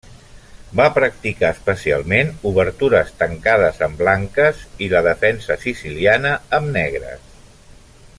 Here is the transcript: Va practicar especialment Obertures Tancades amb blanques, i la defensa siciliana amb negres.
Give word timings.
Va 0.79 0.85
practicar 0.93 1.51
especialment 1.55 2.31
Obertures 2.51 3.11
Tancades 3.19 3.79
amb 3.89 4.01
blanques, 4.03 4.63
i 4.87 4.89
la 4.95 5.03
defensa 5.09 5.59
siciliana 5.67 6.33
amb 6.61 6.73
negres. 6.79 7.29